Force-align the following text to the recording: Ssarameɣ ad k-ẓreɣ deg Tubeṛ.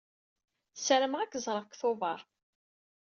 Ssarameɣ 0.77 1.19
ad 1.21 1.29
k-ẓreɣ 1.31 1.63
deg 1.65 1.75
Tubeṛ. 1.81 2.19